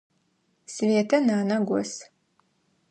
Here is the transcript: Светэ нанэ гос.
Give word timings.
Светэ 0.73 1.17
нанэ 1.27 1.57
гос. 1.67 1.91